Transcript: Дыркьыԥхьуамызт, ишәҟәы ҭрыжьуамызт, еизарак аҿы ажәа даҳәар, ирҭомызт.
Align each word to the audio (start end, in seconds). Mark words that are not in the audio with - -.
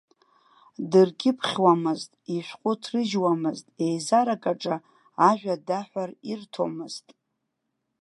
Дыркьыԥхьуамызт, 0.89 2.11
ишәҟәы 2.35 2.71
ҭрыжьуамызт, 2.81 3.65
еизарак 3.85 4.43
аҿы 4.51 4.75
ажәа 5.29 5.55
даҳәар, 5.67 6.11
ирҭомызт. 6.31 7.05